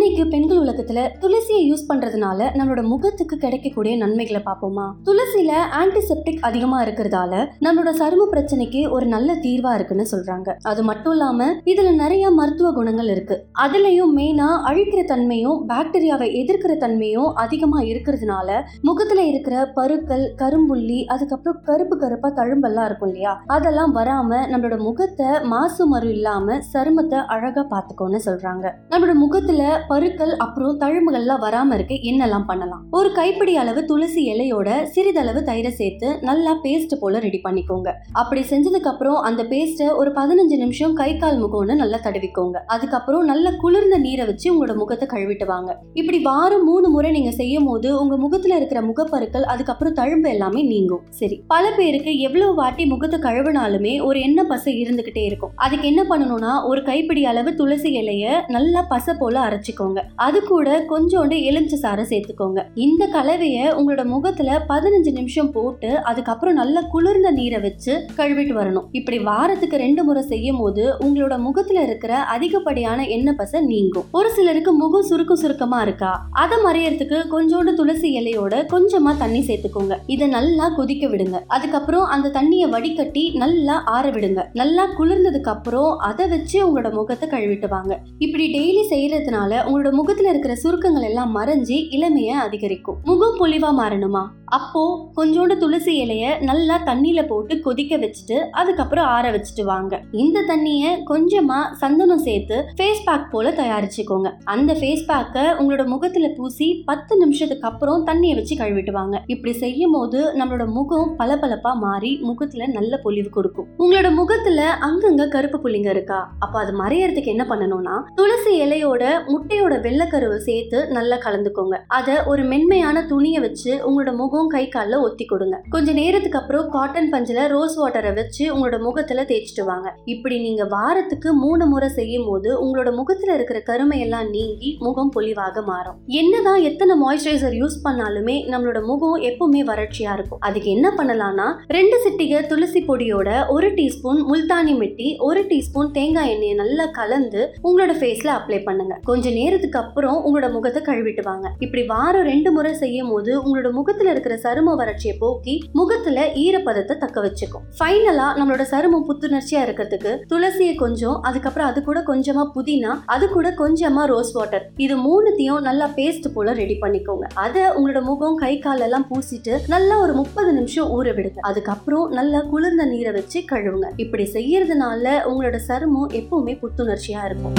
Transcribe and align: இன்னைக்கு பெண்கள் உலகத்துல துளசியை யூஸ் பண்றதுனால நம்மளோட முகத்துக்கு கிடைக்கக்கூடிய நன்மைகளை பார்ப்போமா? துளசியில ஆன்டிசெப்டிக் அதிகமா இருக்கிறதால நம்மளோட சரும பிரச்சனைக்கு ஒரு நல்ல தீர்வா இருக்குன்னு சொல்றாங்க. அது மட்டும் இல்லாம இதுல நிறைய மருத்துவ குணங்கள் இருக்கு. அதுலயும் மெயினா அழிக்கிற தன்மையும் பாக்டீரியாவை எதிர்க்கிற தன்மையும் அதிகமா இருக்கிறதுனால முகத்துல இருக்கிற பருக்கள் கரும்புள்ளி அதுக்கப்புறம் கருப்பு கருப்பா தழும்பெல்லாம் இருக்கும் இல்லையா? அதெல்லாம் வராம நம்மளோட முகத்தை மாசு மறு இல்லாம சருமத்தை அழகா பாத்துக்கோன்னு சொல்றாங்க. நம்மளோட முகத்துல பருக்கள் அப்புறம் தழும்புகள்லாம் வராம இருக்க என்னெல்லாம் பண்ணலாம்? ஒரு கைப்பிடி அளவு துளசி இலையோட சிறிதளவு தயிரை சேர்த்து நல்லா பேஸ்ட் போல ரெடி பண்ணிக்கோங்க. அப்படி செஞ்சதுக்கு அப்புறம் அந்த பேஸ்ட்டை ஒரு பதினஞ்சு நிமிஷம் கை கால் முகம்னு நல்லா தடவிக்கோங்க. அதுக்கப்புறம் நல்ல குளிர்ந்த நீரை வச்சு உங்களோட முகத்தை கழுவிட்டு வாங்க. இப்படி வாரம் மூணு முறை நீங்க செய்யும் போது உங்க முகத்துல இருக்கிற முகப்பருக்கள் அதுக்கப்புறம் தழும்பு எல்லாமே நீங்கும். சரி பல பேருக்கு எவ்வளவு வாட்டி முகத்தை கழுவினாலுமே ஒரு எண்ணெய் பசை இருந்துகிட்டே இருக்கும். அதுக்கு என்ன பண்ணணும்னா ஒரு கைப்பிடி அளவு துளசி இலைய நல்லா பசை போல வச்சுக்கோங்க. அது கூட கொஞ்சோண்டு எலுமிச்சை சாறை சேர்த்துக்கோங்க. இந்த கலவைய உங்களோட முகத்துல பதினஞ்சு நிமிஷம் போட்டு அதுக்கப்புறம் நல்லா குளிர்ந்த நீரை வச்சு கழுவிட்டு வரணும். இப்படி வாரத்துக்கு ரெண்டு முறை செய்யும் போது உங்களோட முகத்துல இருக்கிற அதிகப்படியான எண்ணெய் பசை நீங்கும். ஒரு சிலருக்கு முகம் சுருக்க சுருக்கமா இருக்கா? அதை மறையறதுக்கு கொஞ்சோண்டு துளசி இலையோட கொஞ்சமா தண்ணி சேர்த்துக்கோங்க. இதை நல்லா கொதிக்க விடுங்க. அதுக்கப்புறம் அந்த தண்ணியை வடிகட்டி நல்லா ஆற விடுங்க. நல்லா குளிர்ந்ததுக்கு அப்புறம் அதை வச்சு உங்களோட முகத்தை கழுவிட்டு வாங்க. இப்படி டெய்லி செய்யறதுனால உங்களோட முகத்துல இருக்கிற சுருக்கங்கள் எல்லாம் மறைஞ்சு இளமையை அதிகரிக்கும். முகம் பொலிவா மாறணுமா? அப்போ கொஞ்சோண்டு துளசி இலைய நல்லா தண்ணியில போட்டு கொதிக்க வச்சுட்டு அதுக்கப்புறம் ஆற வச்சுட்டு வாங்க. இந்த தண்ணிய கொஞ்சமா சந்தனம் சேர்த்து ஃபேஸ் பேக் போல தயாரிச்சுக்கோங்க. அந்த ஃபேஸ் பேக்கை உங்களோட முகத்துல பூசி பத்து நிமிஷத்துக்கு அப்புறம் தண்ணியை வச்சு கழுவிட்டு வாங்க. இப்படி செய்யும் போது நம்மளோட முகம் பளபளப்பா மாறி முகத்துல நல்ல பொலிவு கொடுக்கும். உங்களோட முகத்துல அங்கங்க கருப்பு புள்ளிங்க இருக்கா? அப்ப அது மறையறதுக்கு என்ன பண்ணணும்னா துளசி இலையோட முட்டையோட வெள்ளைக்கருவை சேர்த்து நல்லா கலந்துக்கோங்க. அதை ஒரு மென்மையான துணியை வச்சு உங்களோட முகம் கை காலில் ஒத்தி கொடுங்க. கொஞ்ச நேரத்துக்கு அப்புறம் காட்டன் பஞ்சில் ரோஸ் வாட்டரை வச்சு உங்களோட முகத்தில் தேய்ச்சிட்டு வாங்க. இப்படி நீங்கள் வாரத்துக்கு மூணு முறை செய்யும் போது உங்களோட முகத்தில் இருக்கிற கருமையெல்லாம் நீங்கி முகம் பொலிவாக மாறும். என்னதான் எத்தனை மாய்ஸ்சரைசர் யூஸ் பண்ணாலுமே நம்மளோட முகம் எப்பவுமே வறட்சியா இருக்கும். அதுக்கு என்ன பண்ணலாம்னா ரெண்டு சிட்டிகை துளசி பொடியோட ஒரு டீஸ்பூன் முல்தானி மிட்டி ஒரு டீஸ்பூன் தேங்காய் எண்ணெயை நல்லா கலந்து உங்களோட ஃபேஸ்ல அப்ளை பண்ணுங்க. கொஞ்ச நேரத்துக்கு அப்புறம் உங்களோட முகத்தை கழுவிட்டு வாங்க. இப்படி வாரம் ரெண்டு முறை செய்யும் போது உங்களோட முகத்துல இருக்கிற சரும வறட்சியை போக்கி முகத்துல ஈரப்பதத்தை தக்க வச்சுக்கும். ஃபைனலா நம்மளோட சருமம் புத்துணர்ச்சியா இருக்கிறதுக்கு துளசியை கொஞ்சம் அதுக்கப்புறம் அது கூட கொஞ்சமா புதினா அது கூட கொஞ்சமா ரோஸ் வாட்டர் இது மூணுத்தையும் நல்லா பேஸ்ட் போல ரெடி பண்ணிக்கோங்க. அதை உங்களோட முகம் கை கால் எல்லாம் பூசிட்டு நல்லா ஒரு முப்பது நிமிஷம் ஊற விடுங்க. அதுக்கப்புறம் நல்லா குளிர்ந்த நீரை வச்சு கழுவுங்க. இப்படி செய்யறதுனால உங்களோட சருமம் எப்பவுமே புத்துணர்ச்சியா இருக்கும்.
இன்னைக்கு 0.00 0.26
பெண்கள் 0.26 0.58
உலகத்துல 0.58 1.08
துளசியை 1.20 1.62
யூஸ் 1.70 1.82
பண்றதுனால 1.88 2.40
நம்மளோட 2.54 2.82
முகத்துக்கு 2.82 3.36
கிடைக்கக்கூடிய 3.36 3.96
நன்மைகளை 3.96 4.42
பார்ப்போமா? 4.44 4.92
துளசியில 5.04 5.52
ஆன்டிசெப்டிக் 5.80 6.38
அதிகமா 6.40 6.84
இருக்கிறதால 6.84 7.48
நம்மளோட 7.60 7.92
சரும 7.98 8.26
பிரச்சனைக்கு 8.32 8.90
ஒரு 8.90 9.06
நல்ல 9.06 9.34
தீர்வா 9.34 9.74
இருக்குன்னு 9.74 10.06
சொல்றாங்க. 10.10 10.56
அது 10.62 10.82
மட்டும் 10.82 11.12
இல்லாம 11.12 11.52
இதுல 11.64 11.94
நிறைய 11.94 12.30
மருத்துவ 12.30 12.72
குணங்கள் 12.72 13.08
இருக்கு. 13.08 13.46
அதுலயும் 13.62 14.12
மெயினா 14.16 14.46
அழிக்கிற 14.64 15.04
தன்மையும் 15.04 15.68
பாக்டீரியாவை 15.68 16.28
எதிர்க்கிற 16.42 16.76
தன்மையும் 16.76 17.34
அதிகமா 17.34 17.80
இருக்கிறதுனால 17.80 18.62
முகத்துல 18.82 19.22
இருக்கிற 19.22 19.66
பருக்கள் 19.74 20.34
கரும்புள்ளி 20.36 21.04
அதுக்கப்புறம் 21.04 21.60
கருப்பு 21.64 21.98
கருப்பா 21.98 22.30
தழும்பெல்லாம் 22.30 22.84
இருக்கும் 22.84 23.08
இல்லையா? 23.08 23.42
அதெல்லாம் 23.46 23.96
வராம 23.96 24.40
நம்மளோட 24.46 24.78
முகத்தை 24.78 25.26
மாசு 25.42 25.86
மறு 25.86 26.10
இல்லாம 26.10 26.60
சருமத்தை 26.72 27.26
அழகா 27.26 27.66
பாத்துக்கோன்னு 27.70 28.20
சொல்றாங்க. 28.24 28.66
நம்மளோட 28.90 29.14
முகத்துல 29.14 29.86
பருக்கள் 29.88 30.32
அப்புறம் 30.44 30.78
தழும்புகள்லாம் 30.80 31.42
வராம 31.44 31.74
இருக்க 31.74 31.94
என்னெல்லாம் 32.10 32.46
பண்ணலாம்? 32.50 32.82
ஒரு 32.90 33.10
கைப்பிடி 33.12 33.54
அளவு 33.62 33.80
துளசி 33.84 34.22
இலையோட 34.32 34.68
சிறிதளவு 34.94 35.40
தயிரை 35.48 35.72
சேர்த்து 35.80 36.08
நல்லா 36.28 36.52
பேஸ்ட் 36.64 36.94
போல 37.00 37.18
ரெடி 37.26 37.40
பண்ணிக்கோங்க. 37.44 37.88
அப்படி 38.12 38.42
செஞ்சதுக்கு 38.50 38.90
அப்புறம் 38.92 39.18
அந்த 39.28 39.42
பேஸ்ட்டை 39.52 39.88
ஒரு 40.00 40.10
பதினஞ்சு 40.18 40.56
நிமிஷம் 40.64 40.94
கை 40.94 41.10
கால் 41.16 41.40
முகம்னு 41.44 41.76
நல்லா 41.82 41.98
தடவிக்கோங்க. 42.06 42.56
அதுக்கப்புறம் 42.76 43.24
நல்ல 43.24 43.52
குளிர்ந்த 43.62 43.98
நீரை 43.98 44.26
வச்சு 44.26 44.46
உங்களோட 44.52 44.76
முகத்தை 44.82 45.08
கழுவிட்டு 45.14 45.46
வாங்க. 45.52 45.70
இப்படி 46.00 46.20
வாரம் 46.28 46.64
மூணு 46.64 46.88
முறை 46.88 47.10
நீங்க 47.10 47.32
செய்யும் 47.40 47.68
போது 47.70 47.88
உங்க 48.00 48.16
முகத்துல 48.24 48.56
இருக்கிற 48.56 48.82
முகப்பருக்கள் 48.82 49.48
அதுக்கப்புறம் 49.54 49.96
தழும்பு 50.00 50.28
எல்லாமே 50.34 50.62
நீங்கும். 50.72 51.04
சரி 51.20 51.38
பல 51.54 51.64
பேருக்கு 51.76 52.12
எவ்வளவு 52.28 52.54
வாட்டி 52.54 52.86
முகத்தை 52.94 53.20
கழுவினாலுமே 53.26 53.94
ஒரு 54.08 54.18
எண்ணெய் 54.20 54.50
பசை 54.52 54.74
இருந்துகிட்டே 54.84 55.24
இருக்கும். 55.30 55.52
அதுக்கு 55.66 55.86
என்ன 55.92 56.02
பண்ணணும்னா 56.10 56.52
ஒரு 56.70 56.82
கைப்பிடி 56.82 57.24
அளவு 57.32 57.50
துளசி 57.54 57.90
இலைய 58.00 58.26
நல்லா 58.56 58.80
பசை 58.92 59.14
போல 59.18 59.36
வச்சுக்கோங்க. 59.78 60.02
அது 60.14 60.42
கூட 60.42 60.84
கொஞ்சோண்டு 60.90 61.36
எலுமிச்சை 61.42 61.78
சாறை 61.82 62.04
சேர்த்துக்கோங்க. 62.12 62.62
இந்த 62.74 63.08
கலவைய 63.12 63.58
உங்களோட 63.78 64.04
முகத்துல 64.04 64.64
பதினஞ்சு 64.68 65.12
நிமிஷம் 65.12 65.52
போட்டு 65.52 65.90
அதுக்கப்புறம் 66.02 66.54
நல்லா 66.54 66.80
குளிர்ந்த 66.80 67.30
நீரை 67.30 67.60
வச்சு 67.60 68.06
கழுவிட்டு 68.16 68.54
வரணும். 68.60 68.86
இப்படி 68.92 69.18
வாரத்துக்கு 69.18 69.76
ரெண்டு 69.76 70.04
முறை 70.04 70.22
செய்யும் 70.22 70.58
போது 70.58 70.94
உங்களோட 71.00 71.38
முகத்துல 71.38 71.82
இருக்கிற 71.82 72.16
அதிகப்படியான 72.16 73.06
எண்ணெய் 73.06 73.34
பசை 73.34 73.60
நீங்கும். 73.60 74.04
ஒரு 74.12 74.30
சிலருக்கு 74.30 74.72
முகம் 74.72 75.02
சுருக்க 75.02 75.36
சுருக்கமா 75.36 75.82
இருக்கா? 75.82 76.26
அதை 76.32 76.58
மறையறதுக்கு 76.64 77.18
கொஞ்சோண்டு 77.34 77.74
துளசி 77.74 78.08
இலையோட 78.20 78.54
கொஞ்சமா 78.74 79.16
தண்ணி 79.16 79.40
சேர்த்துக்கோங்க. 79.40 79.94
இதை 80.06 80.28
நல்லா 80.28 80.68
கொதிக்க 80.68 81.06
விடுங்க. 81.06 81.36
அதுக்கப்புறம் 81.46 82.04
அந்த 82.04 82.28
தண்ணியை 82.28 82.68
வடிகட்டி 82.68 83.30
நல்லா 83.34 83.82
ஆற 83.84 84.10
விடுங்க. 84.10 84.42
நல்லா 84.52 84.84
குளிர்ந்ததுக்கு 84.98 85.50
அப்புறம் 85.54 85.98
அதை 85.98 86.28
வச்சு 86.28 86.56
உங்களோட 86.66 86.92
முகத்தை 86.92 87.28
கழுவிட்டு 87.28 87.68
வாங்க. 87.68 87.98
இப்படி 88.18 88.44
டெய்லி 88.54 88.84
செய்யறதுனால 88.92 89.60
உங்களோட 89.68 89.90
முகத்துல 89.90 90.28
இருக்கிற 90.28 90.54
சுருக்கங்கள் 90.54 91.02
எல்லாம் 91.02 91.36
மறைஞ்சு 91.36 91.86
இளமையை 91.90 92.34
அதிகரிக்கும். 92.34 92.96
முகம் 93.04 93.38
பொலிவா 93.38 93.72
மாறணுமா? 93.82 94.32
அப்போ 94.50 95.10
கொஞ்சோண்டு 95.16 95.56
துளசி 95.56 95.92
இலைய 96.04 96.42
நல்லா 96.42 96.76
தண்ணியில 96.86 97.26
போட்டு 97.26 97.60
கொதிக்க 97.60 97.96
வச்சுட்டு 97.96 98.36
அதுக்கப்புறம் 98.50 99.04
ஆற 99.04 99.30
வச்சுட்டு 99.30 99.64
வாங்க. 99.64 100.00
இந்த 100.12 100.42
தண்ணிய 100.42 101.02
கொஞ்சமா 101.10 101.58
சந்தனம் 101.72 102.18
சேர்த்து 102.18 102.56
ஃபேஸ் 102.76 103.04
பேக் 103.04 103.30
போல 103.30 103.50
தயாரிச்சுக்கோங்க. 103.50 104.30
அந்த 104.44 104.72
ஃபேஸ் 104.72 105.04
பேக்கை 105.08 105.44
உங்களோட 105.58 105.86
முகத்துல 105.86 106.28
பூசி 106.36 106.82
பத்து 106.86 107.16
நிமிஷத்துக்கு 107.16 107.68
அப்புறம் 107.68 108.06
தண்ணியை 108.06 108.34
வச்சு 108.34 108.56
கழுவிட்டு 108.56 108.90
வாங்க. 108.90 109.22
இப்படி 109.26 109.52
செய்யும் 109.52 109.92
போது 109.92 110.32
நம்மளோட 110.32 110.66
முகம் 110.66 111.14
பளபளப்பா 111.18 111.74
மாறி 111.74 112.18
முகத்துல 112.22 112.66
நல்ல 112.66 113.00
பொலிவு 113.04 113.30
கொடுக்கும். 113.30 113.66
உங்களோட 113.78 114.14
முகத்துல 114.14 114.76
அங்கங்க 114.88 115.28
கருப்பு 115.28 115.58
புள்ளிங்க 115.58 115.90
இருக்கா? 115.90 116.32
அப்ப 116.38 116.58
அது 116.58 116.84
மறையறதுக்கு 116.84 117.24
என்ன 117.24 117.46
பண்ணணும்னா 117.48 117.96
துளசி 118.14 118.62
இலையோட 118.62 119.02
முட்டையோட 119.32 119.80
வெள்ளைக்கருவை 119.86 120.36
சேர்த்து 120.36 120.88
நல்லா 120.88 121.16
கலந்துக்கோங்க. 121.16 121.76
அதை 121.86 122.16
ஒரு 122.26 122.44
மென்மையான 122.44 123.06
துணியை 123.06 123.40
வச்சு 123.40 123.80
உங்களோட 123.86 124.16
முகம் 124.16 124.36
கை 124.46 124.64
காலில் 124.68 125.04
ஒத்தி 125.06 125.24
கொடுங்க. 125.24 125.56
கொஞ்ச 125.74 125.92
நேரத்துக்கு 125.92 126.38
அப்புறம் 126.40 126.70
காட்டன் 126.76 127.10
பஞ்சில் 127.14 127.42
ரோஸ் 127.54 127.76
வாட்டரை 127.80 128.12
வச்சு 128.18 128.44
உங்களோட 128.54 128.78
முகத்தில் 128.86 129.26
தேய்ச்சிட்டு 129.30 129.64
வாங்க. 129.70 129.88
இப்படி 130.14 130.38
நீங்கள் 130.46 130.70
வாரத்துக்கு 130.76 131.32
மூணு 131.44 131.66
முறை 131.66 131.88
செய்யும் 131.98 132.26
போது 132.28 132.50
உங்களோட 132.64 132.90
முகத்தில் 132.98 133.34
இருக்கிற 133.34 133.58
கருமையெல்லாம் 133.70 134.30
நீங்கி 134.36 134.70
முகம் 134.86 135.12
பொலிவாக 135.16 135.62
மாறும். 135.70 135.96
என்னதான் 136.20 136.60
எத்தனை 136.70 136.94
மாய்ஸ்சரைசர் 137.04 137.56
யூஸ் 137.60 137.78
பண்ணாலுமே 137.86 138.36
நம்மளோட 138.52 138.80
முகம் 138.90 139.16
எப்பவுமே 139.30 139.62
வறட்சியா 139.70 140.12
இருக்கும். 140.18 140.42
அதுக்கு 140.48 140.70
என்ன 140.76 140.88
பண்ணலாம்னா 140.98 141.48
ரெண்டு 141.76 141.96
சிட்டிகை 142.04 142.40
துளசி 142.46 142.82
பொடியோட 142.88 143.28
ஒரு 143.56 143.68
டீஸ்பூன் 143.78 144.20
முல்தானி 144.30 144.74
மிட்டி 144.82 145.08
ஒரு 145.28 145.40
டீஸ்பூன் 145.50 145.90
தேங்காய் 145.98 146.32
எண்ணெயை 146.34 146.54
நல்லா 146.62 146.86
கலந்து 146.98 147.40
உங்களோட 147.68 147.92
ஃபேஸ்ல 148.00 148.30
அப்ளை 148.38 148.60
பண்ணுங்க. 148.64 148.94
கொஞ்ச 149.10 149.30
நேரத்துக்கு 149.30 149.78
அப்புறம் 149.78 150.18
உங்களோட 150.26 150.48
முகத்தை 150.56 150.82
கழுவிட்டு 150.88 151.22
வாங்க. 151.30 151.46
இப்படி 151.58 151.82
வாரம் 151.92 152.26
ரெண்டு 152.32 152.52
முறை 152.56 152.72
செய்யும் 152.82 153.10
போது 153.12 153.32
உங்களோட 153.44 153.70
முகத்துல 153.78 154.12
இருக்கிற 154.28 154.36
சரும 154.46 154.72
வறட்சியை 154.80 155.14
போக்கி 155.20 155.54
முகத்துல 155.78 156.18
ஈரப்பதத்தை 156.42 156.94
தக்க 157.02 157.18
வச்சுக்கும். 157.26 157.64
ஃபைனலா 157.78 158.26
நம்மளோட 158.38 158.64
சருமம் 158.72 159.06
புத்துணர்ச்சியா 159.08 159.60
இருக்கிறதுக்கு 159.66 160.12
துளசியை 160.32 160.74
கொஞ்சம் 160.82 161.16
அதுக்கப்புறம் 161.28 161.68
அது 161.70 161.80
கூட 161.88 162.00
கொஞ்சமா 162.10 162.44
புதினா 162.56 162.92
அது 163.14 163.26
கூட 163.36 163.48
கொஞ்சமா 163.62 164.02
ரோஸ் 164.12 164.32
வாட்டர் 164.38 164.66
இது 164.86 164.96
மூணுத்தையும் 165.06 165.64
நல்லா 165.68 165.88
பேஸ்ட் 165.98 166.28
போல 166.36 166.54
ரெடி 166.60 166.76
பண்ணிக்கோங்க. 166.82 167.26
அதை 167.44 167.64
உங்களோட 167.76 168.02
முகம் 168.10 168.40
கை 168.44 168.54
கால் 168.66 168.84
எல்லாம் 168.88 169.08
பூசிட்டு 169.12 169.54
நல்லா 169.74 169.96
ஒரு 170.04 170.14
முப்பது 170.20 170.52
நிமிஷம் 170.58 170.90
ஊற 170.98 171.14
விடுங்க. 171.18 171.40
அதுக்கப்புறம் 171.50 172.08
நல்லா 172.18 172.42
குளிர்ந்த 172.52 172.86
நீரை 172.94 173.14
வச்சு 173.18 173.40
கழுவுங்க. 173.52 173.88
இப்படி 174.04 174.26
செய்யறதுனால 174.36 175.16
உங்களோட 175.30 175.58
சருமம் 175.70 176.12
எப்பவுமே 176.20 176.56
புத்துணர்ச்சியா 176.64 177.22
இருக்கும். 177.30 177.58